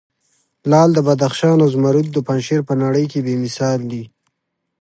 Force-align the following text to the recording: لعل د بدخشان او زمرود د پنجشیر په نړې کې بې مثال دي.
لعل 0.69 0.89
د 0.95 0.99
بدخشان 1.07 1.57
او 1.63 1.67
زمرود 1.73 2.07
د 2.13 2.17
پنجشیر 2.27 2.61
په 2.69 2.73
نړې 2.83 3.03
کې 3.11 3.19
بې 3.25 3.35
مثال 3.43 3.79
دي. 3.91 4.03